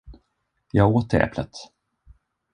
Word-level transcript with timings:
Jag 0.71 0.95
åt 0.95 1.09
det 1.09 1.17
äpplet. 1.19 1.51